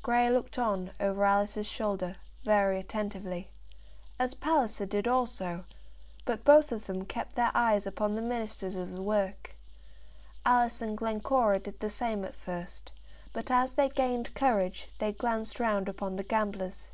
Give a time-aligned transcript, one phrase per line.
[0.00, 3.50] Grey looked on, over Alice's shoulder, very attentively,
[4.18, 5.66] as did Palliser also,
[6.24, 9.54] but both of them kept their eyes upon the ministers of the work.
[10.46, 12.90] Alice and Glencora did the same at first,
[13.34, 16.90] but as they gained courage they glanced round upon the gamblers.